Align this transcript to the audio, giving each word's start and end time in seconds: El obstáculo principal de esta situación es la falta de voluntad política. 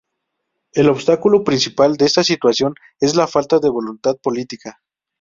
El 0.73 0.89
obstáculo 0.89 1.43
principal 1.43 1.95
de 1.95 2.05
esta 2.05 2.23
situación 2.23 2.73
es 2.99 3.13
la 3.15 3.27
falta 3.27 3.59
de 3.59 3.69
voluntad 3.69 4.17
política. 4.17 4.79